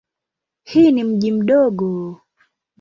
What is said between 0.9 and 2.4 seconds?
ni mji mdogo.